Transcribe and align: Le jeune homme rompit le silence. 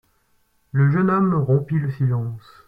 Le 0.71 0.89
jeune 0.89 1.11
homme 1.11 1.35
rompit 1.35 1.77
le 1.77 1.91
silence. 1.91 2.41